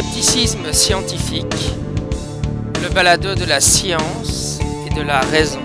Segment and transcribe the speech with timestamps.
[0.00, 1.74] Scepticisme scientifique,
[2.82, 5.60] le balado de la science et de la raison.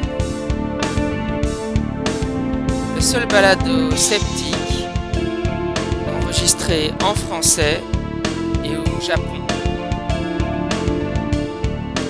[2.93, 4.87] Le seul balado sceptique
[6.21, 7.81] enregistré en français
[8.65, 9.39] et au Japon.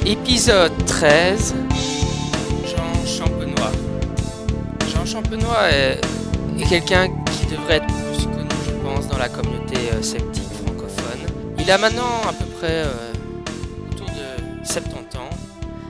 [0.04, 1.54] Épisode 13
[2.66, 3.72] Jean Champenois.
[4.92, 6.02] Jean Champenois est,
[6.68, 10.35] quelqu'un qui devrait être plus connu, je pense, dans la communauté euh, sceptique.
[11.66, 13.12] Il a maintenant à peu près euh,
[13.92, 15.30] autour de 70 ans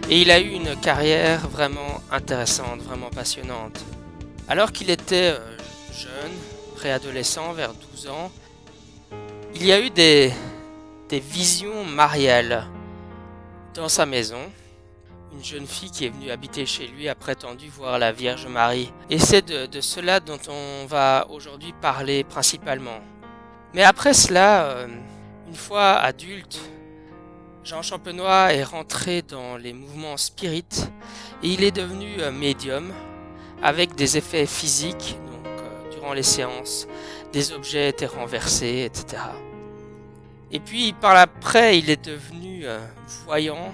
[0.10, 3.84] et il a eu une carrière vraiment intéressante, vraiment passionnante.
[4.48, 5.58] Alors qu'il était euh,
[5.92, 6.32] jeune,
[6.78, 8.32] préadolescent, vers 12 ans,
[9.54, 10.32] il y a eu des,
[11.12, 12.68] visions mariales
[13.74, 14.50] dans sa maison.
[15.34, 18.94] Une jeune fille qui est venue habiter chez lui a prétendu voir la Vierge Marie.
[19.10, 23.02] Et c'est de, de cela dont on va aujourd'hui parler principalement.
[23.74, 24.88] Mais après cela, euh,
[25.48, 26.60] une fois adulte,
[27.64, 30.92] Jean Champenois est rentré dans les mouvements spirites
[31.42, 32.92] et il est devenu euh, médium
[33.62, 36.88] avec des effets physiques, donc euh, durant les séances,
[37.34, 39.22] des objets étaient renversés, etc.
[40.52, 42.80] Et puis par après, il est devenu euh,
[43.26, 43.74] voyant,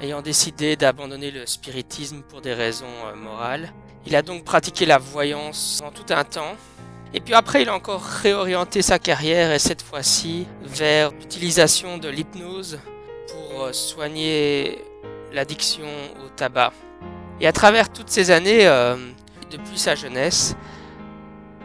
[0.00, 2.86] ayant décidé d'abandonner le spiritisme pour des raisons
[3.16, 3.72] morales.
[4.06, 6.54] Il a donc pratiqué la voyance en tout un temps.
[7.16, 12.10] Et puis après, il a encore réorienté sa carrière et cette fois-ci vers l'utilisation de
[12.10, 12.78] l'hypnose
[13.28, 14.84] pour euh, soigner
[15.32, 15.86] l'addiction
[16.22, 16.74] au tabac.
[17.40, 18.96] Et à travers toutes ces années, euh,
[19.50, 20.56] depuis sa jeunesse,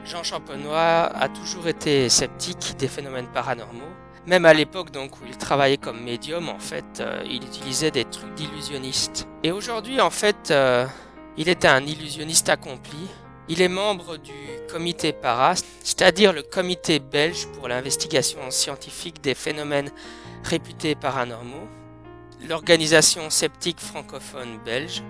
[0.06, 3.92] Jean Champenois a toujours été sceptique des phénomènes paranormaux.
[4.26, 8.06] Même à l'époque donc où il travaillait comme médium, en fait, euh, il utilisait des
[8.06, 9.28] trucs d'illusionniste.
[9.44, 10.54] Et aujourd'hui, en fait,
[11.36, 13.09] il est un illusionniste accompli.
[13.53, 14.31] Il est membre du
[14.72, 19.91] comité PARAS, c'est-à-dire le comité belge pour l'investigation scientifique des phénomènes
[20.45, 21.67] réputés paranormaux,
[22.47, 25.03] l'organisation sceptique francophone belge.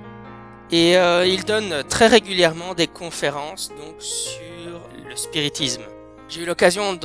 [0.71, 5.83] Et euh, il donne très régulièrement des conférences donc sur le spiritisme.
[6.31, 6.97] J'ai eu l'occasion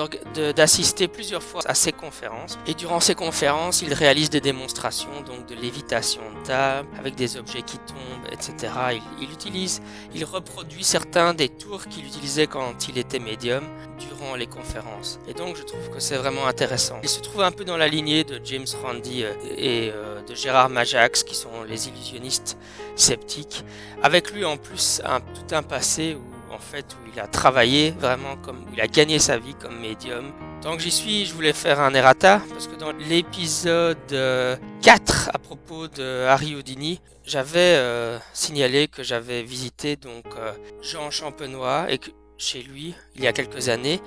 [0.55, 5.47] d'assister plusieurs fois à ces conférences et durant ces conférences, il réalise des démonstrations donc
[5.47, 8.73] de lévitation de table avec des objets qui tombent, etc.
[8.93, 9.83] Il, il utilise,
[10.15, 13.65] il reproduit certains des tours qu'il utilisait quand il était médium
[13.99, 15.19] durant les conférences.
[15.27, 17.01] Et donc je trouve que c'est vraiment intéressant.
[17.03, 20.37] Il se trouve un peu dans la lignée de James Randi euh, et euh, de
[20.37, 22.57] Gérard Majax qui sont les illusionnistes
[22.95, 23.65] sceptiques.
[24.05, 27.93] Avec lui en plus un, tout un passé où en fait où il a travaillé
[27.93, 30.33] vraiment comme où il a gagné sa vie comme médium.
[30.63, 35.31] Tant que j'y suis, je voulais faire un errata parce que dans l'épisode euh, 4
[35.35, 41.87] à propos de Harry Houdini, j'avais euh, signalé que j'avais visité donc euh, Jean Champenois
[41.91, 44.01] et que chez lui il y a quelques années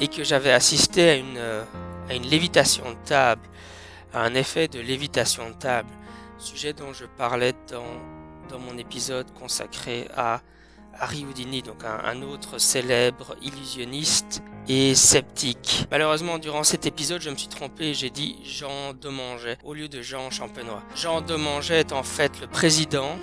[0.00, 1.64] et que j'avais assisté à une euh,
[2.08, 3.42] à une lévitation de table,
[4.12, 5.88] à un effet de lévitation de table,
[6.38, 7.84] sujet dont je parlais dans
[8.48, 10.40] dans mon épisode consacré à
[11.00, 15.86] Harry Houdini, donc un, autre célèbre illusionniste et sceptique.
[15.90, 20.02] Malheureusement, durant cet épisode, je me suis trompé j'ai dit Jean Demanget au lieu de
[20.02, 20.82] Jean Champenois.
[20.94, 23.16] Jean Demanget est en fait le président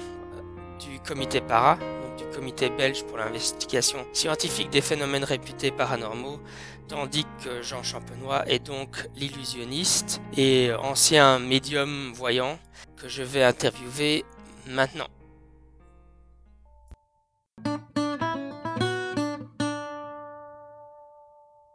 [0.79, 6.39] du comité para, donc du comité belge pour l'investigation scientifique des phénomènes réputés paranormaux,
[6.87, 12.57] tandis que Jean Champenois est donc l'illusionniste et ancien médium voyant
[12.97, 14.25] que je vais interviewer
[14.67, 15.07] maintenant.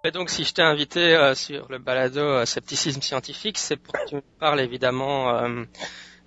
[0.09, 3.93] Et donc, si je t'ai invité euh, sur le balado euh, Scepticisme scientifique, c'est pour
[3.93, 5.65] que tu me parles évidemment euh,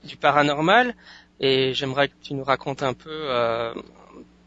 [0.04, 0.94] du paranormal.
[1.40, 3.28] Et j'aimerais que tu nous racontes un peu.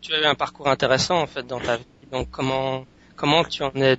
[0.01, 1.85] tu as eu un parcours intéressant en fait dans ta vie.
[2.13, 2.87] Donc, comment
[3.17, 3.97] comment tu en es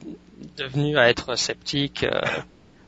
[0.56, 2.06] devenu à être sceptique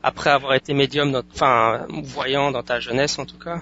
[0.02, 3.60] après avoir été médium, enfin voyant dans ta jeunesse en tout cas?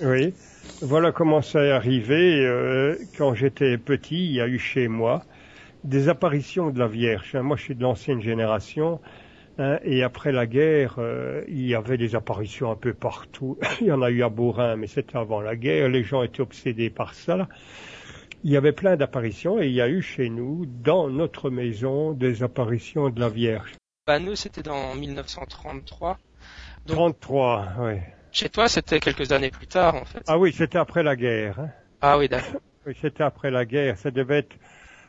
[0.00, 0.32] Oui,
[0.80, 2.44] voilà comment ça est arrivé.
[2.46, 5.24] euh, quand j'étais petit, il y a eu chez moi
[5.84, 7.34] des apparitions de la Vierge.
[7.36, 9.00] Moi, je suis de l'ancienne génération.
[9.58, 13.58] hein, et après la guerre, euh, il y avait des apparitions un peu partout.
[13.80, 15.88] il y en a eu à Bourrin, mais c'était avant la guerre.
[15.88, 17.48] Les gens étaient obsédés par ça.
[18.44, 22.12] Il y avait plein d'apparitions et il y a eu chez nous, dans notre maison,
[22.12, 23.72] des apparitions de la Vierge.
[24.06, 26.18] Bah nous c'était dans 1933.
[26.86, 27.94] Donc- 33, oui.
[28.38, 30.22] Chez toi c'était quelques années plus tard en fait.
[30.28, 31.58] Ah oui, c'était après la guerre.
[31.58, 31.70] Hein.
[32.00, 32.60] Ah oui d'accord.
[32.86, 33.98] Oui, c'était après la guerre.
[33.98, 34.56] Ça devait être,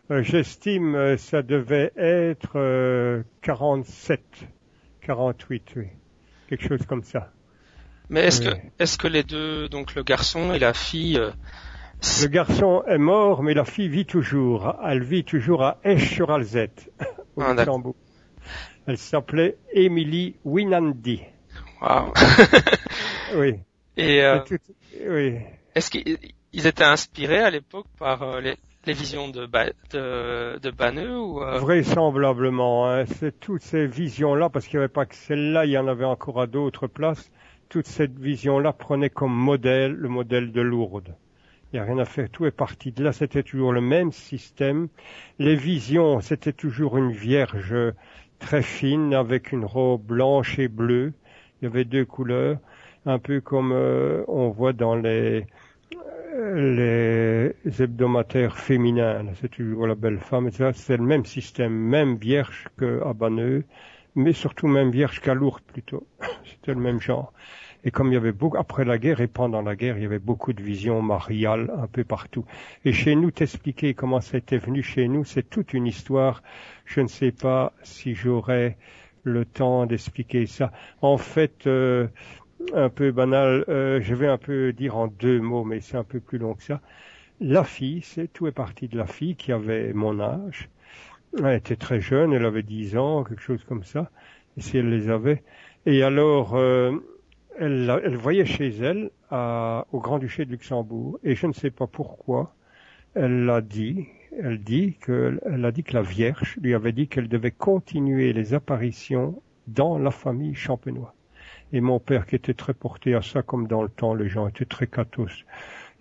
[0.10, 4.20] euh, j'estime, euh, ça devait être euh, 47,
[5.04, 5.88] 48, oui.
[6.48, 7.32] Quelque chose comme ça.
[8.10, 8.50] Mais est-ce que
[8.80, 11.30] est-ce que les deux donc le garçon et la fille euh,
[12.24, 14.76] Le garçon est mort, mais la fille vit toujours.
[14.84, 16.90] Elle vit toujours à Esch-sur-Alzette,
[17.36, 17.76] au Ah, d'accord.
[17.78, 17.96] Luxembourg.
[18.88, 21.22] Elle s'appelait Emily Winandi.
[21.82, 22.14] Wow.
[23.36, 23.56] oui.
[23.98, 24.58] Et euh, tout-
[25.08, 25.38] oui.
[25.76, 28.56] est-ce qu'ils étaient inspirés à l'époque par euh, les,
[28.86, 34.50] les visions de, ba de, de Banneux ou euh, Vraisemblablement, hein, c'est toutes ces visions-là,
[34.50, 37.32] parce qu'il n'y avait pas que celle-là, il y en avait encore à d'autres places.
[37.68, 41.16] Toute cette vision-là prenait comme modèle le modèle de Lourdes.
[41.72, 44.12] Il n'y a rien à faire, tout est parti de là, c'était toujours le même
[44.12, 44.88] système.
[45.38, 47.76] Les visions, c'était toujours une vierge
[48.40, 51.14] très fine avec une robe blanche et bleue.
[51.62, 52.58] Il y avait deux couleurs,
[53.06, 55.46] un peu comme euh, on voit dans les
[56.56, 62.16] les hebdomadaires féminins, c'est toujours la belle femme, et ça, c'est le même système, même
[62.16, 63.66] vierge qu'à Banneux,
[64.16, 66.08] mais surtout même vierge qu'à Lourdes plutôt.
[66.46, 67.34] C'était le même genre.
[67.84, 70.06] Et comme il y avait beaucoup, après la guerre et pendant la guerre, il y
[70.06, 72.46] avait beaucoup de visions mariales un peu partout.
[72.84, 76.44] Et chez nous, t'expliquer comment ça était venu chez nous, c'est toute une histoire.
[76.86, 78.76] Je ne sais pas si j'aurai
[79.24, 80.72] le temps d'expliquer ça.
[81.02, 82.08] En fait, euh,
[82.74, 86.04] un peu banal, euh, je vais un peu dire en deux mots, mais c'est un
[86.04, 86.82] peu plus long que ça.
[87.40, 90.70] La fille, c'est tout est parti de la fille qui avait mon âge.
[91.38, 94.12] Elle était très jeune, elle avait 10 ans, quelque chose comme ça,
[94.58, 95.44] si elle les avait.
[95.86, 96.98] Et alors, euh,
[97.58, 102.56] elle, voyait chez elle, au Grand-Duché de Luxembourg, et je ne sais pas pourquoi,
[103.16, 104.08] elle l'a dit,
[104.38, 108.34] elle dit que, elle a dit que la Vierge lui avait dit qu'elle devait continuer
[108.34, 111.14] les apparitions dans la famille Champenois.
[111.72, 114.48] Et mon père, qui était très porté à ça, comme dans le temps, les gens
[114.48, 115.46] étaient très cathos,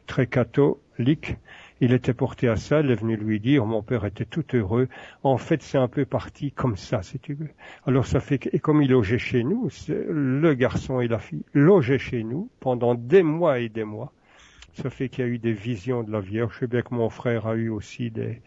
[0.07, 1.37] très catholiques,
[1.81, 4.89] il était porté à ça, elle est venue lui dire, mon père était tout heureux.
[5.23, 7.51] En fait, c'est un peu parti comme ça, si tu veux.
[7.87, 11.45] Alors ça fait que, et comme il logeait chez nous, le garçon et la fille
[11.53, 14.13] logeaient chez nous pendant des mois et des mois.
[14.75, 16.55] Ça fait qu'il y a eu des visions de la Vierge.
[16.55, 18.41] Je sais bien que mon frère a eu aussi des,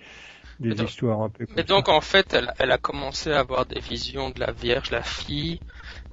[0.69, 3.40] des donc- histoires un peu comme Mais donc en fait, elle, elle a commencé à
[3.40, 5.60] avoir des visions de la Vierge, la fille,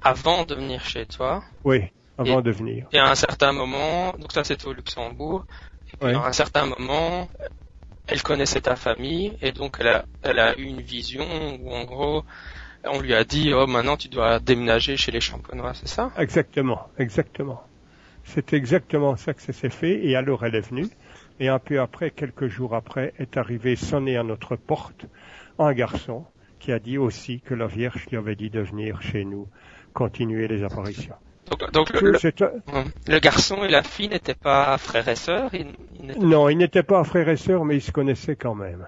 [0.01, 1.43] avant de venir chez toi.
[1.63, 1.81] Oui,
[2.17, 2.87] avant de venir.
[2.91, 5.45] Et à un certain moment, donc ça c'était au Luxembourg,
[6.01, 6.13] et Ouais.
[6.15, 7.29] à un certain moment,
[8.07, 11.25] elle connaissait ta famille, et donc elle a, elle a eu une vision
[11.59, 12.23] où en gros,
[12.85, 16.11] on lui a dit, oh maintenant tu dois déménager chez les champenois, c'est ça?
[16.17, 17.61] Exactement, exactement.
[18.23, 20.05] C'est exactement ça que ça s'est fait.
[20.05, 20.87] Et alors elle est venue.
[21.39, 25.05] Et un peu après, quelques jours après, est arrivé sonner à notre porte
[25.57, 26.25] un garçon
[26.59, 29.47] qui a dit aussi que la Vierge lui avait dit de venir chez nous
[29.93, 31.15] continuer les apparitions.
[31.49, 36.19] Donc, donc le, garçon et la fille n'étaient pas frères et sœurs ils- ils n'étaient-
[36.19, 38.85] Non, ils n'étaient pas frères et sœurs, mais ils se connaissaient quand même.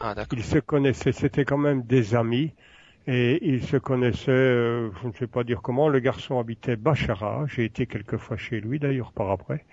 [0.00, 0.36] Ah d'accord.
[0.38, 2.52] Ils se connaissaient, c'était quand même des amis.
[3.06, 7.44] Et ils se connaissaient, euh, je ne sais pas dire comment, le garçon habitait Bachara,
[7.46, 9.66] j'ai été quelquefois chez lui d'ailleurs par après.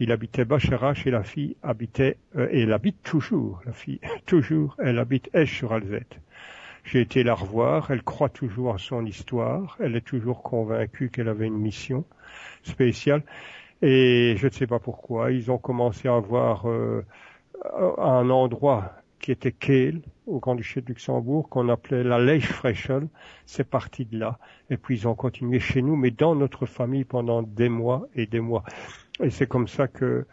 [0.00, 4.76] Il habitait Bachara et la fille habitait, euh, et elle habite toujours, la fille, toujours,
[4.78, 6.18] elle habite Esch sur Alzette.
[6.84, 11.28] J'ai été la revoir, elle croit toujours à son histoire, elle est toujours convaincue qu'elle
[11.28, 12.04] avait une mission
[12.62, 13.22] spéciale.
[13.82, 17.04] Et je ne sais pas pourquoi, ils ont commencé à avoir euh,
[17.98, 18.92] un endroit
[19.22, 23.06] qui était Kehl, au Grand-Duché de Luxembourg, qu'on appelait la Leichfreschel.
[23.46, 24.38] C'est parti de là.
[24.68, 28.26] Et puis ils ont continué chez nous, mais dans notre famille pendant des mois et
[28.26, 28.64] des mois.
[29.22, 30.26] Et c'est comme ça que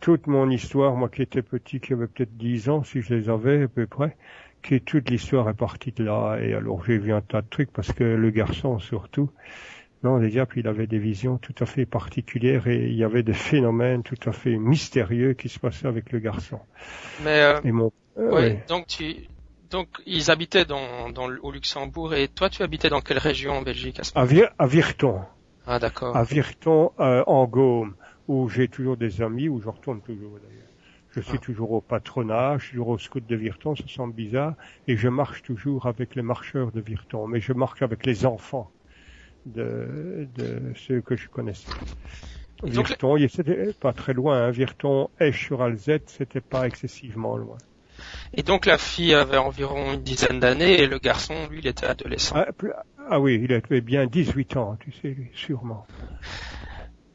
[0.00, 3.28] toute mon histoire, moi qui étais petit, qui avait peut-être 10 ans, si je les
[3.28, 4.16] avais à peu près,
[4.62, 6.38] que toute l'histoire est partie de là.
[6.40, 9.30] Et alors j'ai vu un tas de trucs, parce que le garçon surtout,
[10.02, 13.22] non, déjà, puis il avait des visions tout à fait particulières et il y avait
[13.22, 16.58] des phénomènes tout à fait mystérieux qui se passaient avec le garçon.
[17.22, 18.64] Mais euh, Et mon, euh, ouais, ouais.
[18.68, 19.16] donc tu,
[19.70, 23.62] donc ils habitaient dans, dans au Luxembourg et toi tu habitais dans quelle région en
[23.62, 25.20] Belgique à ce à, Vir- à Virton,
[25.66, 26.16] Ah d'accord.
[26.16, 27.94] à Virton, euh, en Gaume,
[28.28, 30.68] où j'ai toujours des amis, où je retourne toujours d'ailleurs.
[31.14, 31.44] Je suis Ah.
[31.44, 34.54] toujours au patronat, je suis toujours au scout de Virton, ça semble bizarre,
[34.88, 38.70] et je marche toujours avec les marcheurs de Virton, mais je marche avec les enfants
[39.44, 41.68] de, de ceux que je connaissais.
[42.62, 44.50] Donc, Virton, il- c'était pas très loin, hein.
[44.50, 47.56] Virton, Esch sur Alzette, c'était pas excessivement loin.
[48.34, 51.86] Et donc la fille avait environ une dizaine d'années et le garçon lui il était
[51.86, 52.34] adolescent.
[52.36, 52.46] Ah,
[53.10, 55.86] ah oui, il avait bien 18 ans, tu sais, lui, sûrement.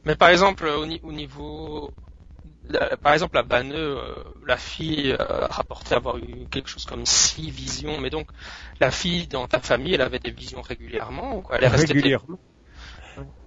[0.08, 1.92] Mais par exemple au, ni- au niveau,
[2.70, 7.06] la- par exemple à Banneux, euh, la fille euh, rapportait avoir eu quelque chose comme
[7.06, 8.00] six visions.
[8.00, 8.30] Mais donc
[8.80, 11.58] la fille dans ta famille elle avait des visions régulièrement ou quoi?
[11.58, 12.40] Elle est restée régulièrement.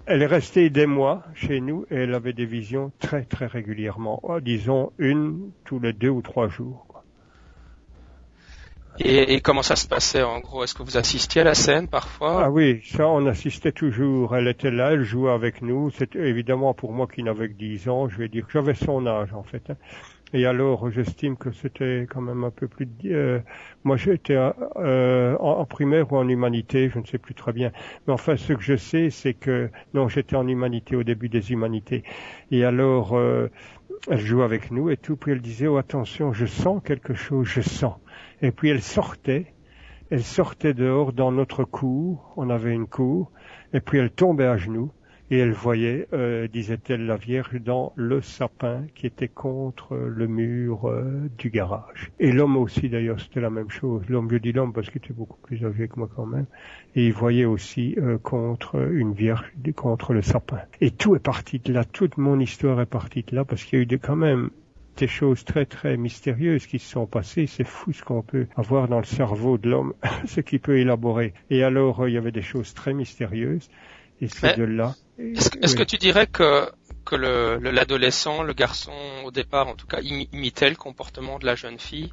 [0.06, 4.20] Elle est restée des mois chez nous et elle avait des visions très très régulièrement.
[4.22, 6.86] Oh, disons une tous les deux ou trois jours.
[6.88, 6.99] quoi.
[8.98, 10.64] Et, et comment ça se passait en gros?
[10.64, 12.44] Est-ce que vous assistiez à la scène parfois?
[12.44, 14.36] Ah oui, ça on assistait toujours.
[14.36, 15.90] Elle était là, elle jouait avec nous.
[15.90, 19.06] C'était évidemment pour moi qui n'avais que 10 ans, je vais dire que j'avais son
[19.06, 19.70] âge en fait.
[19.70, 19.76] hein.
[20.32, 22.88] Et alors, j'estime que c'était quand même un peu plus...
[23.06, 23.40] Euh,
[23.82, 24.36] moi, j'étais
[24.76, 27.72] euh, en, primaire ou en humanité, je ne sais plus très bien.
[28.06, 29.70] Mais enfin, ce que je sais, c'est que...
[29.92, 32.04] Non, j'étais en humanité au début des humanités.
[32.52, 33.48] Et alors, euh,
[34.08, 35.16] elle jouait avec nous et tout.
[35.16, 37.94] Puis elle disait, oh attention, je sens quelque chose, je sens.
[38.42, 39.52] Et puis elle sortait.
[40.10, 42.32] Elle sortait dehors dans notre cour.
[42.36, 43.30] On avait une cour.
[43.72, 44.92] Et puis elle tombait à genoux
[45.30, 50.88] et elle voyait, euh, disait-elle, la Vierge dans le sapin qui était contre le mur
[50.88, 52.10] euh, du garage.
[52.18, 54.02] Et l'homme aussi, d'ailleurs, c'était la même chose.
[54.08, 56.46] L'homme, je dis l'homme parce qu'il était beaucoup plus âgé que moi quand même.
[56.96, 60.58] Et il voyait aussi euh, contre une Vierge, contre le sapin.
[60.80, 61.84] Et tout est parti de là.
[61.84, 64.50] Toute mon histoire est partie de là parce qu'il y a eu des, quand même
[65.00, 67.46] des choses très très mystérieuses qui se sont passées.
[67.46, 69.94] C'est fou ce qu'on peut avoir dans le cerveau de l'homme,
[70.26, 71.32] ce qu'il peut élaborer.
[71.48, 73.68] Et alors, il y avait des choses très mystérieuses.
[74.20, 74.94] Et c'est de là.
[75.18, 76.70] Est-ce que tu dirais que
[77.06, 78.92] que l'adolescent, le, garçon
[79.24, 82.12] au départ en tout cas imitait le comportement de la jeune fille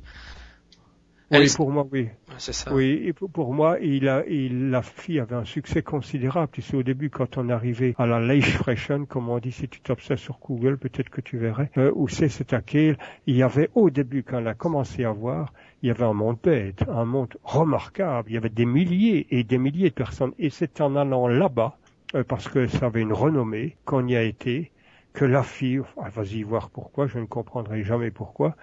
[1.32, 2.10] oui, pour moi, oui.
[2.38, 2.74] C'est ça.
[2.74, 6.50] Oui, et pour moi, il a, il, la fille avait un succès considérable.
[6.54, 9.82] Tu sais, au début, quand on arrivait à la Leichfrechen, comme on dit, si tu
[9.82, 13.36] tapes ça sur Google, peut-être que tu verrais, euh, où c'est, c'est à quel, il
[13.36, 16.38] y avait au début, quand elle a commencé à voir, il y avait un monde
[16.42, 18.30] bête, un monde remarquable.
[18.30, 20.34] Il y avait des milliers et des milliers de personnes.
[20.40, 21.78] Et c'est en allant là-bas,
[22.16, 24.72] euh, parce que ça avait une renommée, qu'on y a été,
[25.14, 28.56] que la fille, ah, vas-y voir pourquoi, je ne comprendrai jamais pourquoi,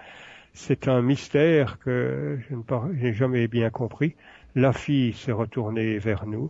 [0.55, 2.55] c'est un mystère que je
[2.93, 4.15] n'ai jamais bien compris.
[4.55, 6.49] La fille s'est retournée vers nous,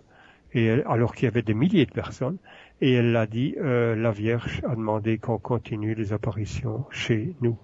[0.53, 2.37] et alors qu'il y avait des milliers de personnes,
[2.81, 7.57] et elle l'a dit, euh, la Vierge a demandé qu'on continue les apparitions chez nous.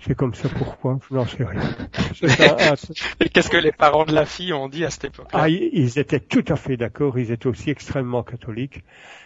[0.00, 0.98] C'est comme ça pourquoi?
[1.08, 1.60] Je n'en sais rien.
[3.20, 5.40] Et qu'est-ce que les parents de la fille ont dit à cette époque-là?
[5.42, 8.82] Ah, Ils étaient tout à fait d'accord, ils étaient aussi extrêmement catholiques.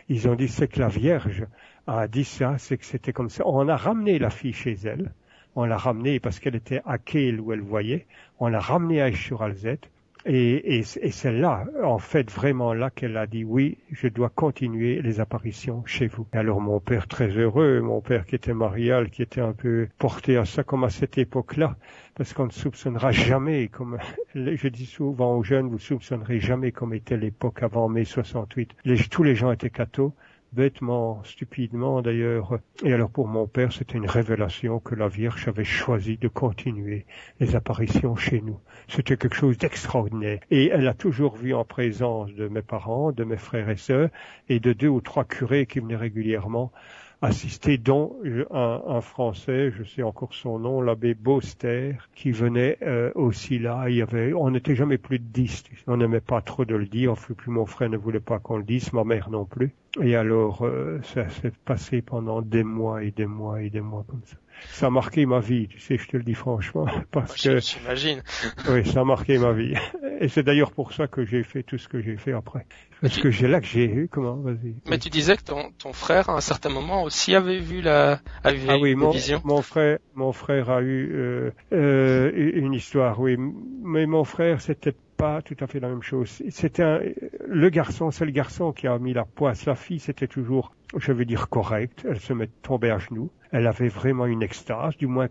[0.08, 1.44] Ils ont dit c'est que la Vierge
[1.86, 3.42] a dit ça, c'est que c'était comme ça.
[3.46, 5.12] On a ramené la fille chez elle,
[5.56, 8.06] on l'a ramenée parce qu'elle était à Kehl où elle voyait,
[8.38, 9.90] on l'a ramenée à sur alzette
[10.26, 15.00] et, et, c'est là, en fait, vraiment là qu'elle a dit oui, je dois continuer
[15.00, 16.26] les apparitions chez vous.
[16.34, 19.88] Et alors mon père très heureux, mon père qui était marial, qui était un peu
[19.98, 21.76] porté à ça comme à cette époque-là,
[22.14, 23.96] parce qu'on ne soupçonnera jamais, comme
[24.34, 28.74] je dis souvent aux jeunes, vous soupçonnerez jamais comme était l'époque avant mai 68.
[29.10, 30.12] tous les gens étaient cathos
[30.52, 32.58] bêtement, stupidement d'ailleurs.
[32.84, 37.06] Et alors pour mon père, c'était une révélation que la Vierge avait choisi de continuer
[37.38, 38.58] les apparitions chez nous.
[38.88, 40.40] C'était quelque chose d'extraordinaire.
[40.50, 44.10] Et elle a toujours vu en présence de mes parents, de mes frères et sœurs,
[44.48, 46.72] et de deux ou trois curés qui venaient régulièrement
[47.22, 48.16] assisté dont
[48.50, 53.88] un, un, Français, je sais encore son nom, l'abbé Boster, qui venait euh, aussi là.
[53.88, 55.64] Y avait, on n'était jamais plus de dix.
[55.86, 57.14] On n'aimait pas trop de le dire.
[57.14, 59.74] Plus mon frère ne voulait pas qu'on le dise, ma mère non plus.
[60.00, 64.04] Et alors, euh, ça s'est passé pendant des mois et des mois et des mois
[64.08, 64.36] comme ça
[64.68, 68.22] ça a marqué ma vie, tu sais, je te le dis franchement, parce que j'imagine.
[68.70, 69.74] Oui, ça a marqué ma vie.
[70.20, 72.66] Et c'est d'ailleurs pour ça que j'ai fait tout ce que j'ai fait après.
[73.00, 74.74] Parce que j'ai là que j'ai eu, comment, vas-y.
[74.86, 78.20] Mais tu disais que ton, ton frère, à un certain moment, aussi avait vu la,
[78.44, 79.12] avait ah oui, mon,
[79.44, 83.36] mon frère, mon frère a eu euh, euh, une histoire, oui.
[83.82, 86.42] Mais mon frère, c'était pas tout à fait la même chose.
[86.48, 87.00] C'était un,
[87.46, 89.66] le garçon, c'est le garçon qui a mis la poisse.
[89.66, 92.06] La fille, c'était toujours, je veux dire, correct.
[92.08, 95.28] Elle se met tombée à genoux elle avait vraiment une extase, du moins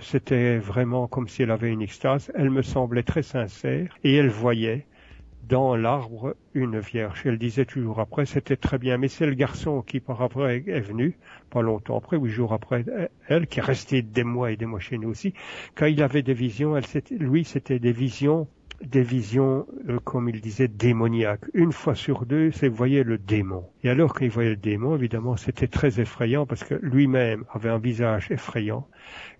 [0.00, 2.32] c'était vraiment comme si elle avait une extase.
[2.34, 4.86] Elle me semblait très sincère et elle voyait
[5.48, 7.22] dans l'arbre une vierge.
[7.24, 10.80] Elle disait toujours après, c'était très bien, mais c'est le garçon qui par après est
[10.80, 11.16] venu,
[11.50, 12.84] pas longtemps après, huit jours après
[13.28, 15.34] elle, qui est resté des mois et des mois chez nous aussi.
[15.76, 16.76] Quand il avait des visions,
[17.10, 18.48] lui, c'était des visions
[18.82, 21.44] des visions, euh, comme il disait, démoniaques.
[21.54, 23.64] Une fois sur deux, c'est voyait le démon.
[23.82, 27.78] Et alors qu'il voyait le démon, évidemment, c'était très effrayant parce que lui-même avait un
[27.78, 28.86] visage effrayant.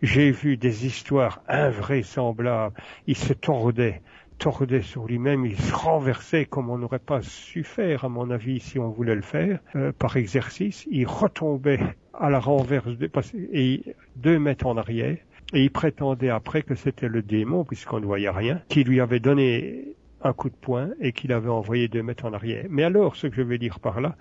[0.02, 2.74] J'ai vu des histoires invraisemblables.
[3.06, 4.02] Il se tordait,
[4.38, 8.60] tordait sur lui-même, il se renversait comme on n'aurait pas su faire, à mon avis,
[8.60, 10.86] si on voulait le faire, euh, par exercice.
[10.90, 11.80] Il retombait
[12.12, 13.10] à la renverse de,
[13.52, 13.82] et
[14.16, 15.16] deux mètres en arrière
[15.54, 19.20] et il prétendait après que c'était le démon, puisqu'on ne voyait rien, qui lui avait
[19.20, 22.66] donné un coup de poing et qu'il avait envoyé deux mètres en arrière.
[22.68, 24.16] Mais alors, ce que je veux dire par là,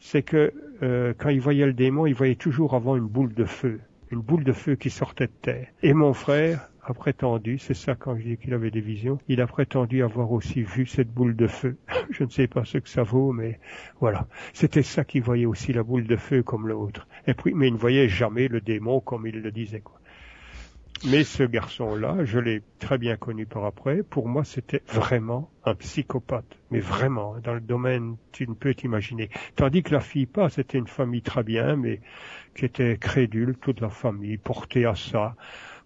[0.00, 3.44] c'est que euh, quand il voyait le démon, il voyait toujours avant une boule de
[3.44, 5.68] feu, une boule de feu qui sortait de terre.
[5.82, 9.40] Et mon frère a prétendu, c'est ça quand je dis qu'il avait des visions, il
[9.40, 11.76] a prétendu avoir aussi vu cette boule de feu.
[12.10, 13.58] je ne sais pas ce que ça vaut, mais
[14.00, 14.26] voilà.
[14.52, 17.06] C'était ça qu'il voyait aussi la boule de feu comme l'autre.
[17.26, 19.82] Et puis, mais il ne voyait jamais le démon comme il le disait.
[21.06, 24.02] Mais ce garçon-là, je l'ai très bien connu par après.
[24.02, 26.58] Pour moi, c'était vraiment un psychopathe.
[26.70, 29.28] Mais vraiment, dans le domaine, tu ne peux t'imaginer.
[29.54, 32.00] Tandis que la fille pas, c'était une famille très bien, mais
[32.56, 35.36] qui était crédule, toute la famille, portée à ça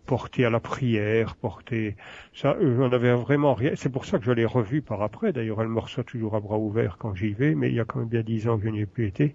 [0.09, 1.95] porté à la prière, porté
[2.33, 3.73] ça, j'en avais vraiment rien.
[3.77, 5.35] C'est pour ça que je l'ai revu par après.
[5.35, 7.85] D'ailleurs, elle me reçoit toujours à bras ouverts quand j'y vais, mais il y a
[7.85, 9.35] quand même bien dix ans que je n'y ai plus été.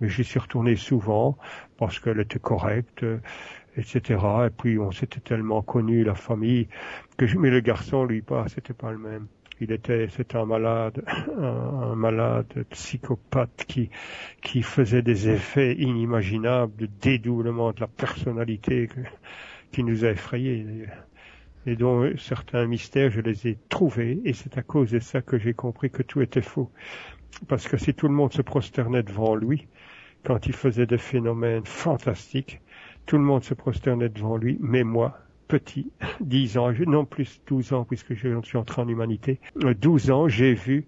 [0.00, 1.36] Mais j'y suis retourné souvent
[1.76, 3.04] parce qu'elle était correcte,
[3.76, 4.20] etc.
[4.46, 6.68] Et puis on s'était tellement connu la famille
[7.16, 9.26] que je, mais le garçon lui pas, c'était pas le même.
[9.60, 11.04] Il était, c'était un malade,
[11.38, 13.90] un, malade psychopathe qui,
[14.42, 18.88] qui faisait des effets inimaginables de dédoublement de la personnalité
[19.70, 20.86] qui nous a effrayés
[21.66, 25.38] et dont certains mystères, je les ai trouvés, et c'est à cause de ça que
[25.38, 26.70] j'ai compris que tout était faux.
[27.48, 29.66] Parce que si tout le monde se prosternait devant lui,
[30.24, 32.60] quand il faisait des phénomènes fantastiques,
[33.06, 35.18] tout le monde se prosternait devant lui, mais moi,
[35.48, 39.40] petit, dix ans, non plus douze ans, puisque je suis entré en humanité,
[39.80, 40.86] douze ans, j'ai vu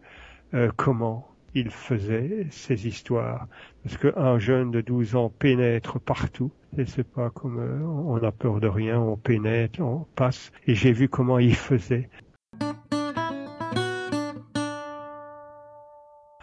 [0.54, 3.46] euh, comment il faisait ces histoires.
[3.82, 8.30] Parce qu'un jeune de 12 ans pénètre partout, et c'est pas comme euh, on a
[8.30, 10.52] peur de rien, on pénètre, on passe.
[10.66, 12.10] Et j'ai vu comment il faisait.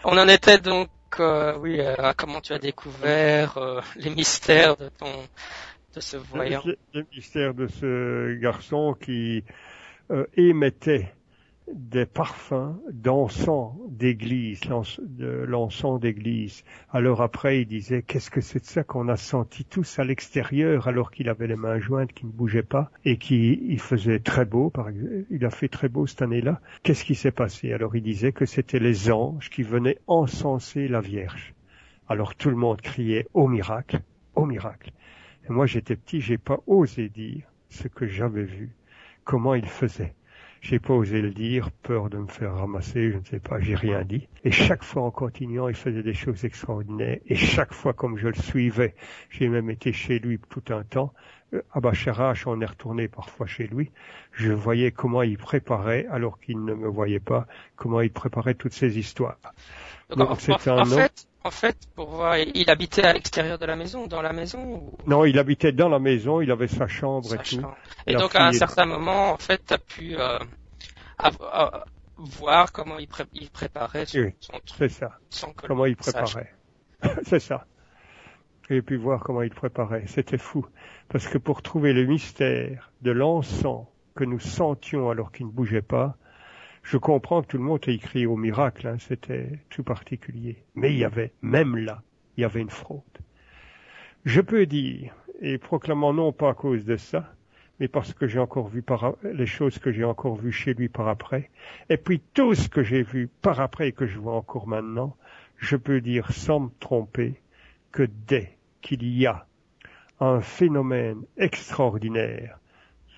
[0.04, 0.90] On en était donc,
[1.20, 5.12] euh, oui, à comment tu as découvert euh, les mystères de ton,
[5.96, 6.62] de ce voyant?
[6.94, 9.44] Les, mystères de ce garçon qui
[10.36, 11.14] émettait
[11.72, 14.62] des parfums d'encens d'église,
[15.00, 16.64] de l'encens d'église.
[16.92, 20.88] Alors après, il disait, qu'est-ce que c'est de ça qu'on a senti tous à l'extérieur
[20.88, 24.46] alors qu'il avait les mains jointes, qui ne bougeaient pas et qui il faisait très
[24.46, 25.26] beau, par exemple.
[25.30, 26.60] Il a fait très beau cette année-là.
[26.84, 27.74] Qu'est-ce qui s'est passé?
[27.74, 31.54] Alors il disait que c'était les anges qui venaient encenser la Vierge.
[32.08, 34.02] Alors tout le monde criait au miracle,
[34.36, 34.92] au miracle.
[35.48, 38.76] Et moi j'étais petit, j'ai pas osé dire ce que j'avais vu,
[39.24, 40.14] comment il faisait.
[40.64, 43.76] J'ai pas osé le dire, peur de me faire ramasser, je ne sais pas, j'ai
[43.76, 44.30] rien dit.
[44.46, 47.20] Et chaque fois en continuant, il faisait des choses extraordinaires.
[47.26, 48.96] Et chaque fois, comme je le suivais,
[49.30, 51.14] j'ai même été chez lui tout un temps.
[51.54, 53.92] Euh, à Bacharache, on est retourné parfois chez lui.
[54.32, 58.74] Je voyais comment il préparait, alors qu'il ne me voyait pas, comment il préparait toutes
[58.74, 59.38] ces histoires.
[60.10, 60.68] Donc, en, fait,
[61.44, 65.26] en fait, pour voir, il habitait à l'extérieur de la maison, dans la maison Non,
[65.26, 67.62] il habitait dans la maison, il avait sa chambre et tout.
[68.06, 70.40] Et donc à un certain moment, en fait, tu as pu euh,
[72.18, 73.08] voir comment il,
[73.50, 74.32] préparait son,
[74.66, 74.74] truc.
[74.78, 75.18] C'est ça.
[75.56, 76.54] comment il préparait.
[77.26, 77.66] c'est ça.
[78.70, 80.06] J'ai pu voir comment il préparait.
[80.08, 80.66] C'était fou.
[81.10, 85.82] Parce que pour trouver le mystère de l'encens que nous sentions alors qu'il ne bougeait
[85.82, 86.18] pas,
[86.84, 90.64] je comprends que tout le monde ait écrit au miracle, hein, c'était tout particulier.
[90.76, 92.02] Mais il y avait, même là,
[92.38, 93.02] il y avait une fraude.
[94.26, 97.34] Je peux dire, et proclamant non pas à cause de ça,
[97.80, 100.90] mais parce que j'ai encore vu par, les choses que j'ai encore vues chez lui
[100.90, 101.50] par après,
[101.90, 105.18] et puis tout ce que j'ai vu par après et que je vois encore maintenant,
[105.58, 107.42] je peux dire sans me tromper
[107.92, 108.53] que dès
[108.84, 109.48] qu'il y a
[110.20, 112.60] un phénomène extraordinaire,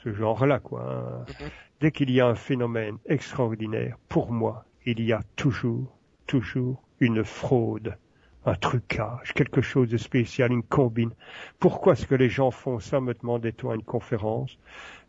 [0.04, 1.49] ce genre-là, quoi, hein, mm-hmm.
[1.82, 7.25] Dès qu'il y a un phénomène extraordinaire, pour moi, il y a toujours, toujours une
[7.25, 7.97] fraude,
[8.46, 11.12] un trucage, quelque chose de spécial, une combine.
[11.60, 14.58] Pourquoi est-ce que les gens font ça, me demandait-on à une conférence?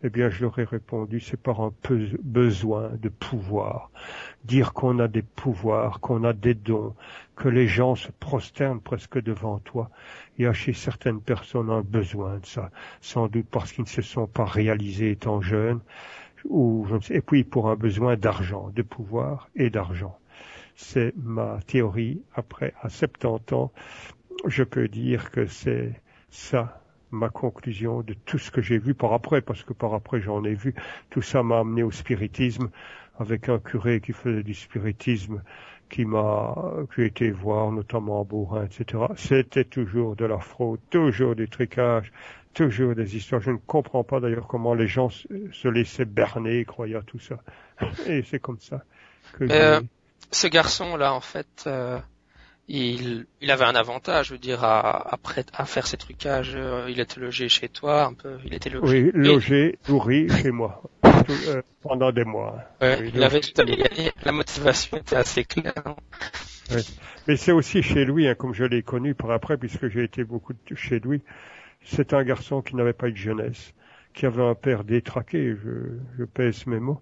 [0.02, 1.72] Eh bien, je leur ai répondu, c'est par un
[2.22, 3.90] besoin de pouvoir.
[4.44, 6.94] Dire qu'on a des pouvoirs, qu'on a des dons,
[7.34, 9.90] que les gens se prosternent presque devant toi.
[10.38, 12.70] Il y a chez certaines personnes un besoin de ça,
[13.00, 15.80] sans doute parce qu'ils ne se sont pas réalisés étant jeunes,
[17.10, 20.18] et puis pour un besoin d'argent, de pouvoir et d'argent.
[20.76, 22.22] C'est ma théorie.
[22.34, 23.72] Après, à 70 ans,
[24.46, 29.12] je peux dire que c'est ça ma conclusion de tout ce que j'ai vu par
[29.12, 30.74] après, parce que par après j'en ai vu.
[31.10, 32.70] Tout ça m'a amené au spiritisme,
[33.18, 35.42] avec un curé qui faisait du spiritisme,
[35.88, 36.54] qui m'a,
[36.94, 39.04] j'ai été voir, notamment à Bourrin, etc.
[39.16, 42.12] C'était toujours de la fraude, toujours du tricage,
[42.52, 43.40] toujours des histoires.
[43.40, 47.38] Je ne comprends pas d'ailleurs comment les gens se laissaient berner, croyaient à tout ça.
[48.06, 48.84] Et c'est comme ça
[49.32, 49.80] que euh,
[50.30, 51.98] ce garçon-là, en fait, euh,
[52.68, 55.18] il, il avait un avantage, je veux dire, à, à,
[55.54, 56.54] à faire ces trucages.
[56.54, 58.38] Euh, il était logé chez toi, un peu.
[58.44, 59.04] Il était logé.
[59.04, 60.82] Oui, logé, nourri chez moi
[61.82, 62.58] pendant des mois.
[62.80, 63.62] Ouais, il avait tout
[64.24, 65.72] La motivation était assez claire.
[65.84, 65.96] Hein.
[67.26, 70.24] Mais c'est aussi chez lui, hein, comme je l'ai connu par après, puisque j'ai été
[70.24, 71.22] beaucoup chez lui.
[71.84, 73.72] C'est un garçon qui n'avait pas eu de jeunesse,
[74.14, 77.00] qui avait un père détraqué, je, je pèse mes mots,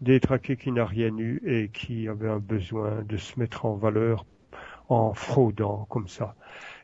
[0.00, 4.26] détraqué qui n'a rien eu et qui avait un besoin de se mettre en valeur
[4.88, 6.34] en fraudant comme ça.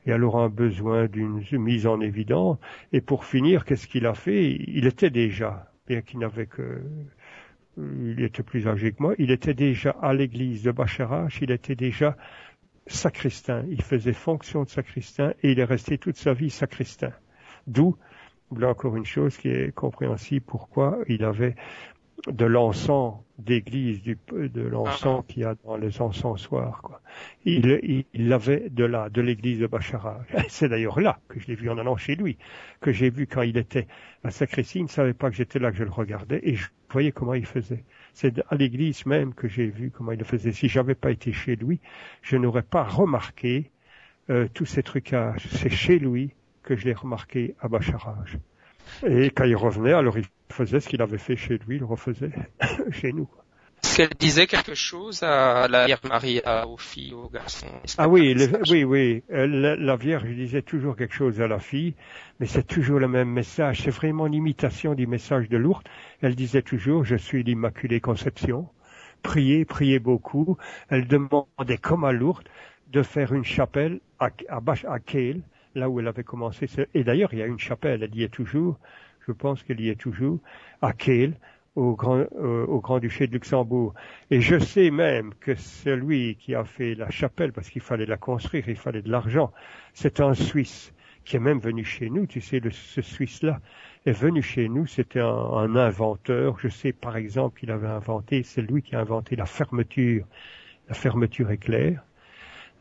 [0.07, 2.59] et alors un besoin d'une mise en évidence.
[2.93, 4.53] Et pour finir, qu'est-ce qu'il a fait?
[4.67, 6.83] Il était déjà, bien qu'il n'avait que
[7.77, 11.77] il était plus âgé que moi, il était déjà à l'église de Bacharach, il était
[11.77, 12.17] déjà
[12.87, 17.13] sacristain, il faisait fonction de sacristain et il est resté toute sa vie sacristain.
[17.67, 17.97] D'où,
[18.57, 21.55] là encore une chose qui est compréhensible, pourquoi il avait
[22.27, 26.81] de l'encens d'église, de l'encens qu'il y a dans les encensoirs.
[26.83, 27.01] Quoi.
[27.45, 30.27] Il l'avait de là, de l'église de Bacharach.
[30.49, 32.37] C'est d'ailleurs là que je l'ai vu en allant chez lui,
[32.81, 33.87] que j'ai vu quand il était
[34.25, 36.69] à sacristie, il ne savait pas que j'étais là, que je le regardais, et je
[36.91, 37.85] voyais comment il faisait.
[38.13, 40.53] C'est à l'église même que j'ai vu comment il le faisait.
[40.53, 41.81] Si j'avais pas été chez lui,
[42.23, 43.71] je n'aurais pas remarqué
[44.29, 45.47] euh, tous ces trucages.
[45.51, 48.37] C'est chez lui que je l'ai remarqué à Bacharach.
[49.07, 51.87] Et quand il revenait, alors il faisait ce qu'il avait fait chez lui, il le
[51.87, 52.33] refaisait
[52.91, 53.29] chez nous.
[53.83, 57.67] Est-ce qu'elle disait quelque chose à la Vierge Marie, aux filles, aux garçons?
[57.97, 58.37] Ah oui,
[58.71, 59.23] oui, oui.
[59.31, 61.95] La, Vierge disait toujours quelque chose à la fille,
[62.39, 63.81] mais c'est toujours le même message.
[63.83, 65.89] C'est vraiment l'imitation du message de Lourdes.
[66.21, 68.69] Elle disait toujours, je suis l'Immaculée Conception.
[69.23, 70.59] Priez, priez beaucoup.
[70.91, 72.49] Elle demandait, comme à Lourdes,
[72.89, 74.99] de faire une chapelle à, à, à
[75.75, 76.67] là où elle avait commencé.
[76.95, 78.79] Et d'ailleurs, il y a une chapelle, elle y est toujours,
[79.27, 80.39] je pense qu'elle y est toujours,
[80.83, 81.35] à Kiel,
[81.77, 83.95] au Grand, euh, au Grand Duché de Luxembourg.
[84.31, 88.17] Et je sais même que celui qui a fait la chapelle, parce qu'il fallait la
[88.17, 89.53] construire, il fallait de l'argent,
[89.95, 90.93] c'est un Suisse
[91.25, 92.27] qui est même venu chez nous.
[92.27, 93.61] Tu sais, ce Suisse-là
[94.07, 94.87] est venu chez nous.
[94.87, 96.59] C'était un, un, inventeur.
[96.59, 100.27] Je sais par exemple qu'il avait inventé, c'est lui qui a inventé la fermeture,
[100.89, 102.03] la fermeture éclair.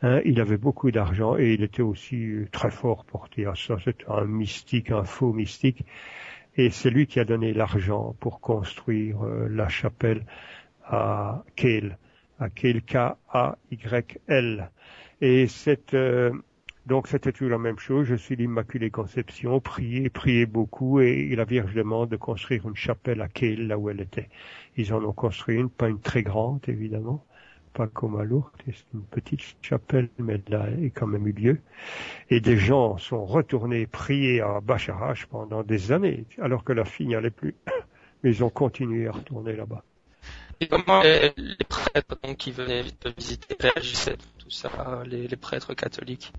[0.02, 3.76] Hein, il avait beaucoup d'argent et il était aussi très fort porté à ça.
[3.84, 5.84] C'était un mystique, un faux mystique.
[6.56, 10.24] Et c'est lui qui a donné l'argent pour construire euh, la chapelle
[10.84, 11.98] à Kehl,
[12.38, 14.70] à Kehl, K-A-Y-L.
[15.20, 15.46] Et
[15.94, 16.32] euh,
[16.86, 18.06] donc c'était toujours la même chose.
[18.06, 23.20] Je suis l'Immaculée Conception, priez, priez beaucoup, et, la Vierge demande de construire une chapelle
[23.20, 24.28] à Kehl, là où elle était.
[24.76, 27.24] Ils en ont construit une, pas une très grande, évidemment
[27.72, 31.58] pas comme à Lourdes, c'est une petite chapelle, mais là est quand même eu lieu.
[32.28, 37.06] Et des gens sont retournés prier à Bacharach pendant des années, alors que la fille
[37.06, 37.54] n'y allait plus.
[38.22, 39.82] Mais ils ont continué à retourner là-bas.
[40.60, 41.32] Et comment les,
[41.66, 42.84] prêtres donc, qui venaient
[43.16, 46.34] visiter réagissaient tout ça, les, prêtres catholiques?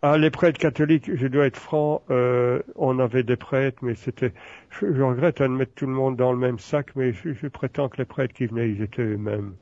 [0.00, 4.32] Ah, les prêtres catholiques, je dois être franc, euh, on avait des prêtres, mais c'était,
[4.70, 7.90] je, regrette de mettre tout le monde dans le même sac, mais je, je prétends
[7.90, 9.54] que les prêtres qui venaient, ils étaient eux-mêmes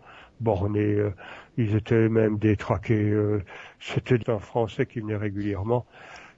[0.42, 1.14] bornés, euh,
[1.56, 3.10] ils étaient même détraqués.
[3.10, 3.42] Euh,
[3.80, 5.86] c'était un Français qui venait régulièrement.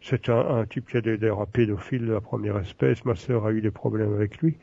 [0.00, 1.16] C'est un, type qui a des,
[1.52, 3.04] pédophile de la première espèce.
[3.06, 4.58] Ma sœur a eu des problèmes avec lui.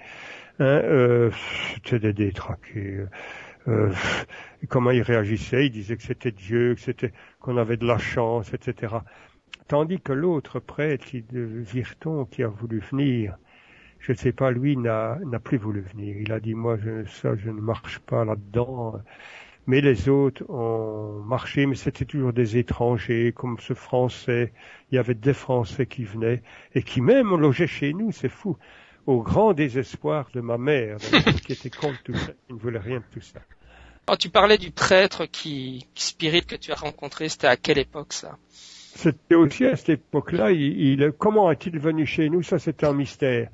[0.59, 1.31] Hein, euh,
[1.83, 3.05] c'était des détraqués.
[4.69, 8.53] Comment il réagissait Il disait que c'était Dieu, que c'était qu'on avait de la chance,
[8.53, 8.95] etc.
[9.67, 13.35] Tandis que l'autre prêtre Virton qui a voulu venir,
[14.01, 16.17] je ne sais pas, lui n'a plus voulu venir.
[16.17, 18.95] Il a dit moi je, ça je ne marche pas là-dedans.
[19.67, 24.53] Mais les autres ont marché, mais c'était toujours des étrangers, comme ce Français.
[24.91, 26.41] Il y avait des Français qui venaient
[26.73, 28.57] et qui même logeaient chez nous, c'est fou.
[29.05, 30.97] Au grand désespoir de ma mère,
[31.45, 33.39] qui était contre tout ça, il ne voulait rien de tout ça.
[34.09, 38.13] Oh, tu parlais du prêtre qui, spirit que tu as rencontré, c'était à quelle époque
[38.13, 38.37] ça?
[38.93, 40.49] C'était aussi à cette époque-là.
[41.17, 42.43] Comment est-il venu chez nous?
[42.43, 43.49] Ça, c'est un mystère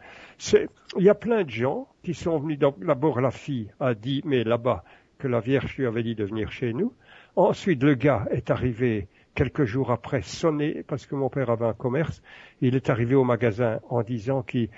[0.98, 4.44] il y a plein de gens qui sont venus, d'abord la fille a dit, mais
[4.44, 4.84] là-bas,
[5.18, 6.94] que la Vierge lui avait dit de venir chez nous.
[7.36, 11.74] Ensuite, le gars est arrivé quelques jours après sonner, parce que mon père avait un
[11.74, 12.22] commerce,
[12.62, 14.70] il est arrivé au magasin en disant qu'il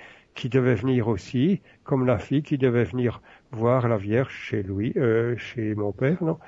[0.50, 3.20] devait venir aussi, comme la fille qui devait venir
[3.52, 6.38] voir la Vierge chez lui, euh, chez mon père, non?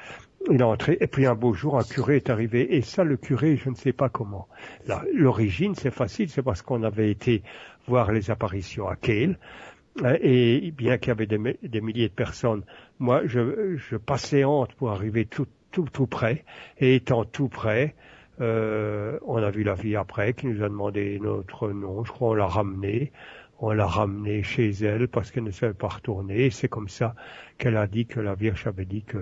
[0.50, 3.16] Il est entré, et puis un beau jour, un curé est arrivé, et ça, le
[3.16, 4.48] curé, je ne sais pas comment.
[5.14, 7.42] L'origine, c'est facile, c'est parce qu'on avait été
[7.86, 9.38] voir les apparitions à Kehl,
[10.02, 12.64] hein, et bien qu'il y avait des, milliers de personnes,
[12.98, 16.44] moi, je, passais honte pour arriver tout, tout, tout près,
[16.78, 17.94] et étant tout près,
[18.40, 22.30] euh, on a vu la vie après, qui nous a demandé notre nom, je crois
[22.30, 23.12] on l'a ramené,
[23.62, 27.14] on l'a ramené chez elle parce qu'elle ne savait pas retourner, c'est comme ça
[27.58, 29.18] qu'elle a dit que la Vierge avait dit que